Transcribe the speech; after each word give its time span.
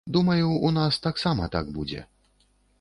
Думаю, 0.15 0.47
у 0.49 0.71
нас 0.77 0.97
таксама 1.07 1.51
так 1.59 1.71
будзе. 1.79 2.01